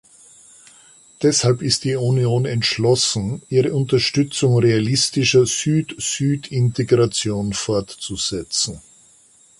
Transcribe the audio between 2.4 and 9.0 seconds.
entschlossen, ihre Unterstützung realistischer Süd-Süd-Integration fortzusetzen.